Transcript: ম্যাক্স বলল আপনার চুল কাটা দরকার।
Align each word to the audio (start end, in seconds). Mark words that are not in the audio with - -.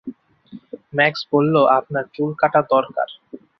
ম্যাক্স 0.93 1.21
বলল 1.33 1.55
আপনার 1.77 2.05
চুল 2.15 2.29
কাটা 2.41 2.61
দরকার। 2.71 3.07